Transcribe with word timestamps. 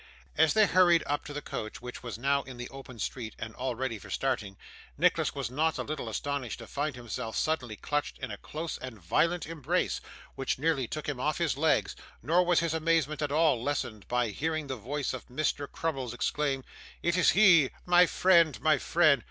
As 0.35 0.55
they 0.55 0.65
hurried 0.65 1.03
up 1.05 1.25
to 1.25 1.31
the 1.31 1.43
coach, 1.43 1.79
which 1.79 2.01
was 2.01 2.17
now 2.17 2.41
in 2.41 2.57
the 2.57 2.67
open 2.69 2.97
street 2.97 3.35
and 3.37 3.53
all 3.53 3.75
ready 3.75 3.99
for 3.99 4.09
starting, 4.09 4.57
Nicholas 4.97 5.35
was 5.35 5.51
not 5.51 5.77
a 5.77 5.83
little 5.83 6.09
astonished 6.09 6.57
to 6.57 6.65
find 6.65 6.95
himself 6.95 7.35
suddenly 7.37 7.75
clutched 7.75 8.17
in 8.17 8.31
a 8.31 8.37
close 8.37 8.79
and 8.79 8.99
violent 8.99 9.45
embrace, 9.45 10.01
which 10.33 10.57
nearly 10.57 10.87
took 10.87 11.07
him 11.07 11.19
off 11.19 11.37
his 11.37 11.55
legs; 11.55 11.95
nor 12.23 12.43
was 12.43 12.61
his 12.61 12.73
amazement 12.73 13.21
at 13.21 13.31
all 13.31 13.61
lessened 13.61 14.07
by 14.07 14.29
hearing 14.29 14.65
the 14.65 14.75
voice 14.75 15.13
of 15.13 15.27
Mr. 15.27 15.71
Crummles 15.71 16.15
exclaim, 16.15 16.63
'It 17.03 17.15
is 17.15 17.29
he 17.29 17.69
my 17.85 18.07
friend, 18.07 18.59
my 18.59 18.79
friend! 18.79 19.19